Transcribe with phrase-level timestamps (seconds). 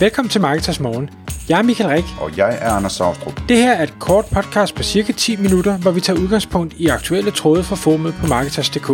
[0.00, 1.10] Velkommen til Marketers Morgen.
[1.48, 2.04] Jeg er Michael Rik.
[2.20, 3.40] Og jeg er Anders Saustrup.
[3.48, 6.86] Det her er et kort podcast på cirka 10 minutter, hvor vi tager udgangspunkt i
[6.86, 8.86] aktuelle tråde fra formet på Marketers.dk.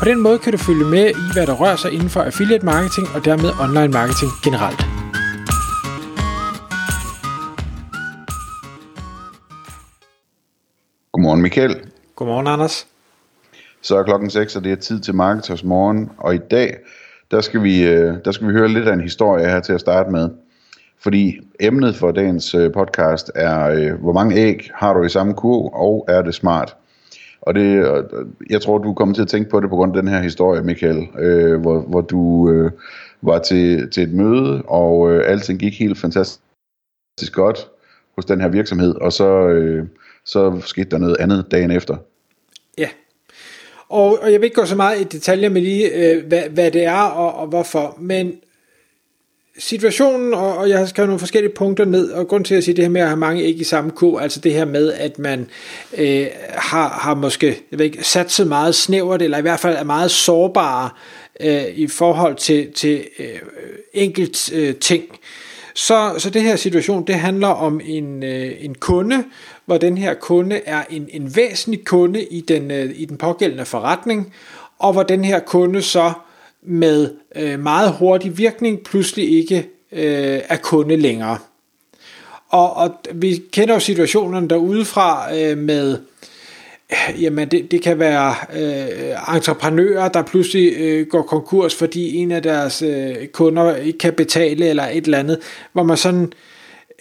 [0.00, 2.64] På den måde kan du følge med i, hvad der rører sig inden for affiliate
[2.64, 4.80] marketing og dermed online marketing generelt.
[11.12, 11.74] Godmorgen Michael.
[12.16, 12.86] Godmorgen Anders.
[13.80, 16.10] Så er klokken 6, og det er tid til Marketers Morgen.
[16.18, 16.76] Og i dag,
[17.32, 19.80] der skal, vi, øh, der skal vi høre lidt af en historie her til at
[19.80, 20.28] starte med.
[20.98, 25.34] Fordi emnet for dagens øh, podcast er, øh, hvor mange æg har du i samme
[25.34, 26.76] kurv, og er det smart?
[27.40, 27.86] Og det,
[28.50, 30.62] jeg tror, du kommer til at tænke på det på grund af den her historie,
[30.62, 32.70] Michael, øh, hvor, hvor du øh,
[33.22, 37.68] var til, til et møde, og øh, alting gik helt fantastisk godt
[38.16, 39.86] hos den her virksomhed, og så, øh,
[40.24, 41.96] så skete der noget andet dagen efter.
[42.78, 42.88] Ja,
[43.92, 46.70] og, og jeg vil ikke gå så meget i detaljer med lige, øh, hvad, hvad
[46.70, 48.34] det er og, og hvorfor, men
[49.58, 52.74] situationen, og, og jeg har skrevet nogle forskellige punkter ned, og grund til at sige
[52.76, 55.18] det her med at have mange ikke i samme ko, altså det her med, at
[55.18, 55.48] man
[55.98, 59.84] øh, har, har måske jeg ved ikke, satset meget snævert, eller i hvert fald er
[59.84, 60.90] meget sårbare
[61.40, 63.38] øh, i forhold til, til øh,
[63.92, 65.04] enkelt øh, ting.
[65.74, 69.24] Så, så det her situation, det handler om en, øh, en kunde,
[69.66, 73.64] hvor den her kunde er en, en væsentlig kunde i den, øh, i den pågældende
[73.64, 74.34] forretning,
[74.78, 76.12] og hvor den her kunde så
[76.62, 81.38] med øh, meget hurtig virkning pludselig ikke øh, er kunde længere.
[82.48, 85.98] Og, og vi kender jo situationen derudefra øh, med,
[87.20, 92.42] jamen det, det kan være øh, entreprenører, der pludselig øh, går konkurs, fordi en af
[92.42, 95.38] deres øh, kunder ikke kan betale eller et eller andet,
[95.72, 96.32] hvor man sådan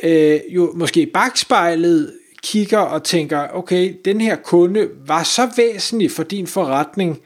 [0.03, 6.23] øh, jo måske bagspejlet kigger og tænker, okay, den her kunde var så væsentlig for
[6.23, 7.19] din forretning,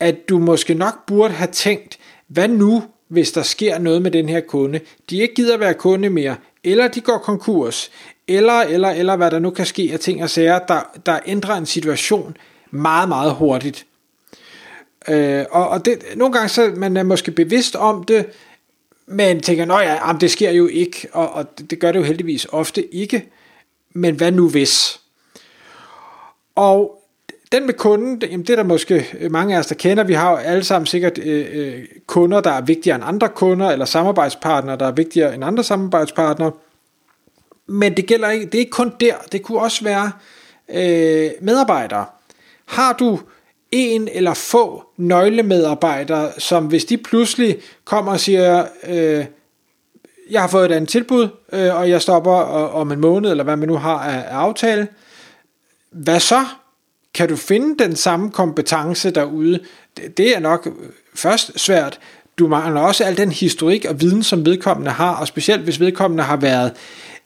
[0.00, 4.28] at du måske nok burde have tænkt, hvad nu, hvis der sker noget med den
[4.28, 4.80] her kunde?
[5.10, 7.90] De ikke gider være kunde mere, eller de går konkurs,
[8.28, 11.54] eller, eller, eller hvad der nu kan ske af ting og sager, der, der ændrer
[11.54, 12.36] en situation
[12.70, 13.86] meget, meget hurtigt.
[15.08, 18.26] Øh, og, og det, nogle gange så man er måske bevidst om det,
[19.06, 22.04] men tænker, nå ja, jamen, det sker jo ikke, og, og det gør det jo
[22.04, 23.28] heldigvis ofte ikke,
[23.92, 25.00] men hvad nu hvis?
[26.54, 27.02] Og
[27.52, 30.04] den med kunden, jamen det er der måske mange af os, der kender.
[30.04, 33.70] Vi har jo alle sammen sikkert øh, øh kunder, der er vigtigere end andre kunder,
[33.70, 36.52] eller samarbejdspartnere, der er vigtigere end andre samarbejdspartnere.
[37.72, 40.12] Men det gælder ikke, det er ikke kun der, det kunne også være
[40.68, 42.04] øh, medarbejdere.
[42.66, 43.20] Har du
[43.70, 49.24] en eller få nøglemedarbejdere, som hvis de pludselig kommer og siger, øh,
[50.30, 52.32] jeg har fået et andet tilbud, øh, og jeg stopper
[52.72, 54.88] om en måned, eller hvad man nu har af, af aftale,
[55.90, 56.44] hvad så?
[57.14, 59.60] Kan du finde den samme kompetence derude?
[59.96, 60.72] Det, det er nok øh,
[61.14, 61.98] først svært.
[62.38, 66.24] Du mangler også al den historik og viden, som vedkommende har, og specielt hvis vedkommende
[66.24, 66.72] har været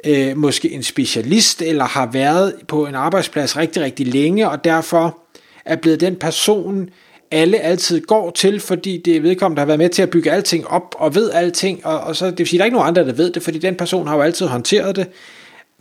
[0.06, 5.18] øh, måske en specialist, eller har været på en arbejdsplads rigtig, rigtig længe, og derfor
[5.64, 6.88] er blevet den person,
[7.30, 10.30] alle altid går til, fordi det er vedkommende, der har været med til at bygge
[10.30, 12.88] alting op, og ved alting, og, og så, det vil sige, der er ikke nogen
[12.88, 15.06] andre, der ved det, fordi den person har jo altid håndteret det.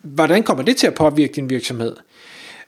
[0.02, 1.96] Hvordan kommer det til at påvirke din virksomhed?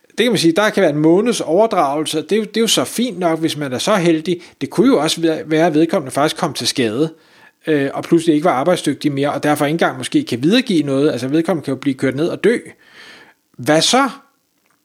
[0.07, 2.61] Det kan man sige, der kan være en måneds overdragelse, det er, jo, det er
[2.61, 4.41] jo så fint nok, hvis man er så heldig.
[4.61, 7.09] Det kunne jo også være, at vedkommende faktisk kom til skade, øh,
[7.67, 11.11] Øh, og pludselig ikke var arbejdsdygtig mere, og derfor ikke engang måske kan videregive noget,
[11.11, 12.57] altså vedkommende kan jo blive kørt ned og dø.
[13.57, 14.09] Hvad så?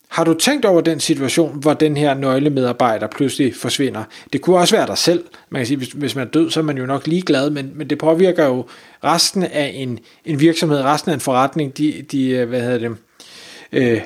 [0.08, 4.04] Har du tænkt over den situation, hvor den her nøglemedarbejder pludselig forsvinder?
[4.32, 5.24] Det kunne også være dig selv.
[5.50, 7.72] Man kan sige, hvis, hvis man er død, så er man jo nok ligeglad, men,
[7.74, 8.66] men det påvirker jo
[9.04, 12.96] resten af en, en virksomhed, resten af en forretning, de, de øh, hvad hedder det,
[13.72, 14.00] øh,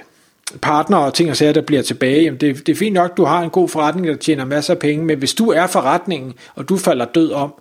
[0.63, 2.23] partner og ting og sager, der bliver tilbage.
[2.23, 4.79] Jamen det, det er fint nok, du har en god forretning, der tjener masser af
[4.79, 7.55] penge, men hvis du er forretningen, og du falder død om,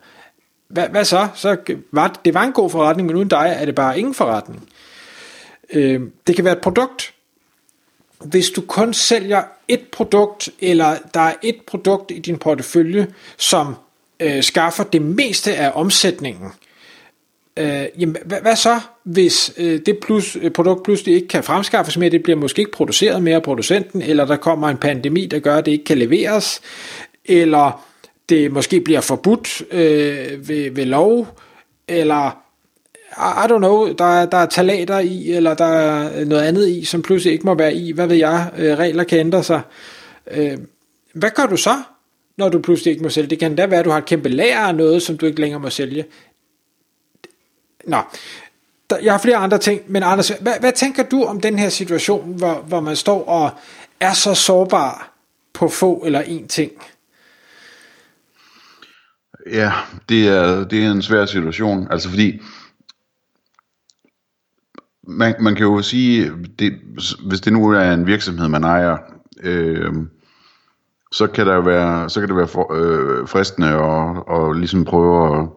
[0.67, 1.27] hvad, hvad så?
[1.35, 1.57] så
[1.91, 4.69] var, det var en god forretning, men uden dig er det bare ingen forretning.
[5.73, 7.13] Øh, det kan være et produkt,
[8.23, 13.75] hvis du kun sælger et produkt, eller der er et produkt i din portefølje, som
[14.19, 16.51] øh, skaffer det meste af omsætningen,
[17.57, 21.97] øh, jamen, hvad, hvad så, hvis øh, det plus, øh, produkt pludselig ikke kan fremskaffes
[21.97, 25.39] mere, det bliver måske ikke produceret mere af producenten, eller der kommer en pandemi, der
[25.39, 26.61] gør, at det ikke kan leveres,
[27.25, 27.85] eller
[28.29, 31.27] det måske bliver forbudt øh, ved, ved lov,
[31.87, 32.45] eller
[33.17, 37.01] i don't know, der, der er talater i, eller der er noget andet i, som
[37.01, 39.61] pludselig ikke må være i, hvad ved jeg, øh, regler kan ændre sig.
[40.31, 40.57] Øh,
[41.13, 41.81] hvad gør du så,
[42.37, 43.29] når du pludselig ikke må sælge?
[43.29, 45.41] Det kan da være, at du har et kæmpe lager af noget, som du ikke
[45.41, 46.05] længere må sælge.
[47.83, 47.97] Nå,
[48.89, 51.69] der, jeg har flere andre ting, men Anders, hvad, hvad tænker du om den her
[51.69, 53.49] situation, hvor, hvor man står og
[53.99, 55.13] er så sårbar
[55.53, 56.71] på få eller en ting?
[59.51, 59.71] Ja,
[60.09, 62.41] det er, det er en svær situation, altså fordi
[65.07, 66.73] man, man kan jo sige, det,
[67.27, 68.97] hvis det nu er en virksomhed, man ejer,
[69.43, 69.93] øh,
[71.11, 75.39] så kan der være, så kan det være for, øh, fristende at, at ligesom prøve
[75.39, 75.47] at,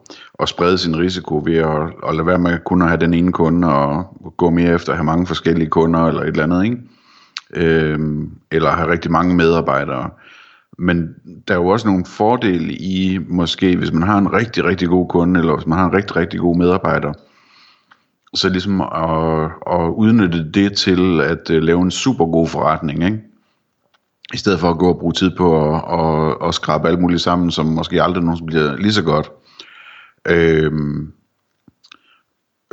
[0.41, 3.32] at sprede sin risiko ved at, at lade være med kun at have den ene
[3.32, 4.05] kunde og
[4.37, 6.76] gå mere efter at have mange forskellige kunder eller et eller andet, ikke?
[7.55, 7.99] Øh,
[8.50, 10.11] eller have rigtig mange medarbejdere.
[10.78, 11.08] Men
[11.48, 15.08] der er jo også nogle fordele i, måske hvis man har en rigtig, rigtig god
[15.08, 17.12] kunde, eller hvis man har en rigtig, rigtig god medarbejder,
[18.34, 23.20] så ligesom at, at udnytte det til at øh, lave en super god forretning, ikke?
[24.34, 27.22] I stedet for at gå og bruge tid på at, at, at skrabe alt muligt
[27.22, 29.31] sammen, som måske aldrig nogensinde bliver lige så godt.
[30.28, 31.12] Øhm,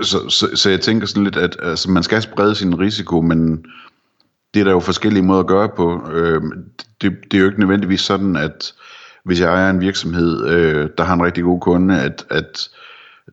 [0.01, 3.65] så, så, så jeg tænker sådan lidt, at altså, man skal sprede sin risiko, men
[4.55, 6.09] det er der jo forskellige måder at gøre på.
[6.13, 6.41] Øh,
[7.01, 8.73] det, det er jo ikke nødvendigvis sådan, at
[9.25, 12.69] hvis jeg ejer en virksomhed, øh, der har en rigtig god kunde, at, at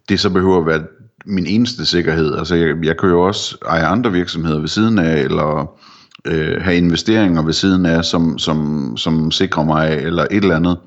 [0.08, 0.82] det så behøver at være
[1.26, 2.36] min eneste sikkerhed.
[2.38, 5.78] Altså jeg, jeg kan jo også eje andre virksomheder ved siden af, eller
[6.24, 10.78] øh, have investeringer ved siden af, som, som, som sikrer mig, eller et eller andet.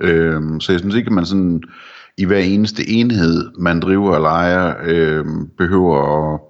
[0.00, 1.62] Øh, så jeg synes ikke, at man sådan
[2.18, 5.24] i hver eneste enhed, man driver eller ejer, øh,
[5.58, 6.40] behøver at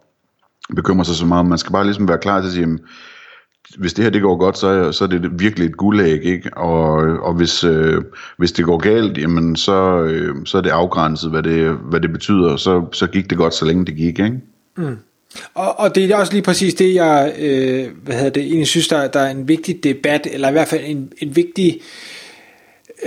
[0.76, 1.46] bekymre sig så meget.
[1.46, 2.80] Man skal bare ligesom være klar til at sige, jamen,
[3.78, 6.56] hvis det her det går godt, så så er det virkelig et guldæg, ikke?
[6.56, 8.02] Og, og hvis, øh,
[8.37, 12.12] hvis det går galt, jamen så, øh, så er det afgrænset, hvad det, hvad det
[12.12, 14.40] betyder, så, så gik det godt, så længe det gik, ikke?
[14.76, 14.96] Mm.
[15.55, 18.88] Og, og det er også lige præcis det, jeg øh, hvad hedder det, egentlig synes,
[18.88, 21.81] der, der er en vigtig debat, eller i hvert fald en, en vigtig øh,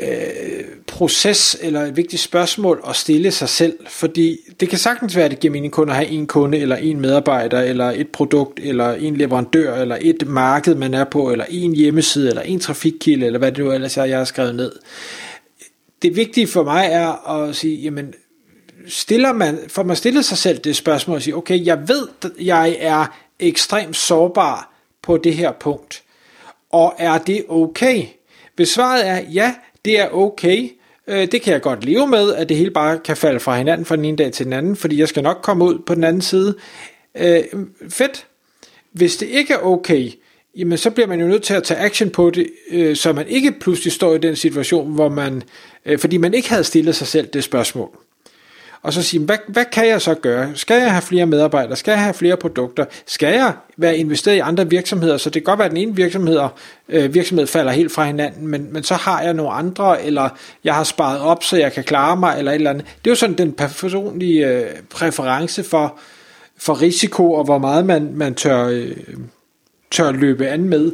[0.02, 5.26] Øh, proces, eller et vigtigt spørgsmål at stille sig selv, fordi det kan sagtens være,
[5.26, 8.60] at det giver mening kun at have en kunde, eller en medarbejder, eller et produkt,
[8.64, 13.26] eller en leverandør, eller et marked, man er på, eller en hjemmeside, eller en trafikkilde,
[13.26, 14.72] eller hvad det nu ellers er, jeg har skrevet ned.
[16.02, 18.14] Det vigtige for mig er at sige, jamen,
[18.88, 22.32] stiller man, får man stillet sig selv det spørgsmål og sige, okay, jeg ved, at
[22.40, 26.04] jeg er ekstremt sårbar på det her punkt,
[26.72, 28.04] og er det okay?
[28.56, 29.54] Hvis svaret er ja,
[29.86, 30.70] det er okay,
[31.08, 33.86] øh, det kan jeg godt leve med, at det hele bare kan falde fra hinanden
[33.86, 36.04] fra den ene dag til den anden, fordi jeg skal nok komme ud på den
[36.04, 36.56] anden side.
[37.18, 37.44] Øh,
[37.90, 38.26] fedt.
[38.92, 40.12] Hvis det ikke er okay,
[40.56, 43.28] jamen så bliver man jo nødt til at tage action på det, øh, så man
[43.28, 45.44] ikke pludselig står i den situation, hvor man,
[45.86, 48.07] øh, fordi man ikke havde stillet sig selv det spørgsmål
[48.88, 50.52] og så sige, hvad, hvad kan jeg så gøre?
[50.56, 51.76] Skal jeg have flere medarbejdere?
[51.76, 52.86] Skal jeg have flere produkter?
[53.06, 55.18] Skal jeg være investeret i andre virksomheder?
[55.18, 56.40] Så det kan godt være, at den ene virksomhed,
[56.90, 60.30] øh, virksomhed falder helt fra hinanden, men, men så har jeg nogle andre, eller
[60.64, 62.86] jeg har sparet op, så jeg kan klare mig, eller et eller andet.
[62.86, 66.00] Det er jo sådan den personlige øh, præference for,
[66.58, 68.96] for risiko, og hvor meget man, man tør, øh,
[69.92, 70.92] tør løbe an med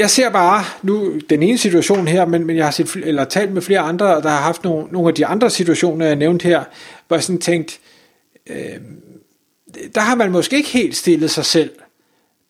[0.00, 3.52] jeg ser bare nu den ene situation her, men, men jeg har set, eller talt
[3.52, 6.64] med flere andre, der har haft nogle, nogle af de andre situationer, jeg nævnte her,
[7.08, 7.80] hvor jeg sådan tænkt,
[8.46, 8.56] øh,
[9.94, 11.70] der har man måske ikke helt stillet sig selv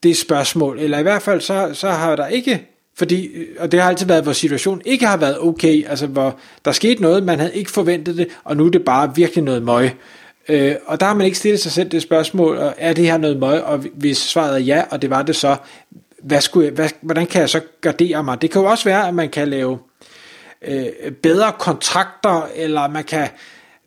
[0.02, 2.67] det spørgsmål, eller i hvert fald så, så har der ikke,
[2.97, 6.73] fordi, og det har altid været, hvor situationen ikke har været okay, altså hvor der
[6.73, 9.91] skete noget, man havde ikke forventet det, og nu er det bare virkelig noget møg.
[10.49, 13.19] Øh, og der har man ikke stillet sig selv det spørgsmål, og er det her
[13.19, 15.56] noget møg, og hvis svaret er ja, og det var det så,
[16.23, 18.43] hvad skulle jeg, hvad, hvordan kan jeg så gardere mig?
[18.43, 19.79] Det kan jo også være, at man kan lave
[20.63, 23.29] øh, bedre kontrakter, eller man kan,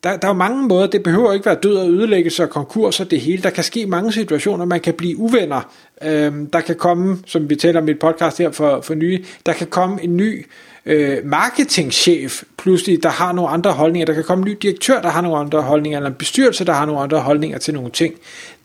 [0.04, 3.00] der, der er jo mange måder, det behøver ikke være død og ødelæggelse og konkurs
[3.00, 3.44] og det hele.
[3.44, 5.62] Der kan ske mange situationer, man kan blive uvenner.
[6.02, 9.24] Øhm, der kan komme, som vi taler om i et podcast her for, for nye,
[9.46, 10.46] der kan komme en ny
[10.86, 14.06] øh, marketingchef pludselig, der har nogle andre holdninger.
[14.06, 16.74] Der kan komme en ny direktør, der har nogle andre holdninger, eller en bestyrelse, der
[16.74, 18.16] har nogle andre holdninger til nogle ting,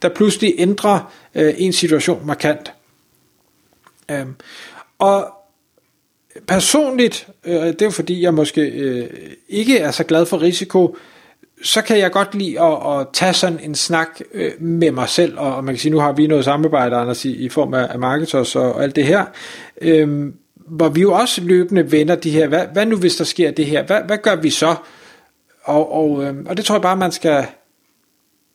[0.02, 2.72] der pludselig ændrer øh, en situation markant.
[4.10, 4.34] Øhm,
[4.98, 5.38] og
[6.46, 9.06] personligt, øh, det er fordi jeg måske øh,
[9.48, 10.96] ikke er så glad for risiko,
[11.62, 15.38] så kan jeg godt lide at, at tage sådan en snak øh, med mig selv,
[15.38, 17.86] og, og man kan sige, nu har vi noget samarbejde, Anders, i, i form af,
[17.90, 19.24] af marketers og, og alt det her,
[19.80, 23.50] øh, hvor vi jo også løbende vender de her, hvad, hvad nu hvis der sker
[23.50, 24.74] det her, hvad, hvad gør vi så?
[25.64, 27.46] Og, og, øh, og det tror jeg bare, man skal,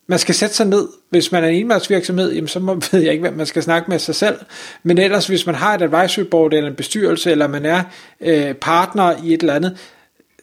[0.06, 0.88] man skal sætte sig ned.
[1.10, 3.90] Hvis man er en enmandsvirksomhed, jamen så må, ved jeg ikke, hvad man skal snakke
[3.90, 4.38] med sig selv.
[4.82, 7.82] Men ellers, hvis man har et advisory board eller en bestyrelse, eller man er
[8.20, 9.78] øh, partner i et eller andet,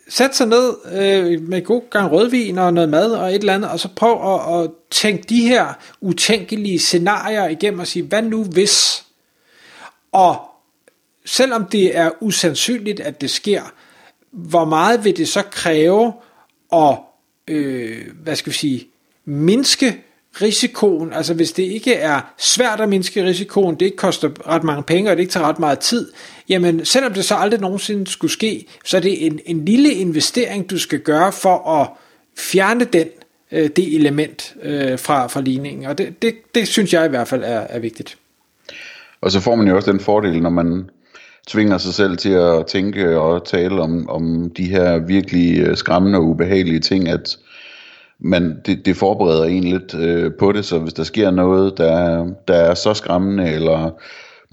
[0.10, 3.70] sæt sig ned øh, med god gang rødvin og noget mad og et eller andet,
[3.70, 8.44] og så prøv at, at tænke de her utænkelige scenarier igennem og sige, hvad nu
[8.44, 9.06] hvis?
[10.12, 10.42] Og
[11.26, 13.62] selvom det er usandsynligt, at det sker,
[14.32, 16.14] hvor meget vil det så kræve
[16.74, 16.98] at,
[17.48, 18.91] øh, hvad skal vi sige,
[19.26, 19.98] mindske
[20.42, 24.84] risikoen, altså hvis det ikke er svært at mindske risikoen, det ikke koster ret mange
[24.84, 26.12] penge, og det ikke tager ret meget tid,
[26.50, 30.70] jamen selvom det så aldrig nogensinde skulle ske, så er det en, en lille investering,
[30.70, 31.90] du skal gøre for at
[32.38, 33.08] fjerne den
[33.52, 35.86] øh, det element øh, fra, fra ligningen.
[35.86, 38.18] Og det, det, det synes jeg i hvert fald er, er vigtigt.
[39.22, 40.90] Og så får man jo også den fordel, når man
[41.48, 46.20] tvinger sig selv til at tænke og tale om, om de her virkelig øh, skræmmende
[46.20, 47.38] og ubehagelige ting, at
[48.22, 52.26] men det, det forbereder en lidt øh, på det, så hvis der sker noget, der,
[52.48, 53.90] der er så skræmmende, eller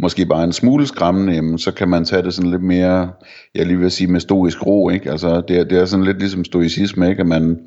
[0.02, 3.10] måske bare en smule skræmmende, jamen, så kan man tage det sådan lidt mere,
[3.54, 5.10] jeg lige vil sige med stoisk ro, ikke?
[5.10, 7.20] Altså, det, er, det er sådan lidt ligesom stoicisme, ikke?
[7.20, 7.58] At man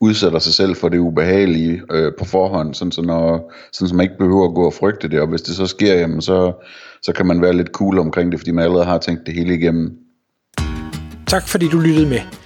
[0.00, 4.04] udsætter sig selv for det ubehagelige øh, på forhånd, sådan så, når, sådan så man
[4.04, 6.52] ikke behøver at gå og frygte det, og hvis det så sker, jamen, så,
[7.02, 9.54] så kan man være lidt cool omkring det, fordi man allerede har tænkt det hele
[9.54, 9.98] igennem.
[11.26, 12.45] Tak fordi du lyttede med.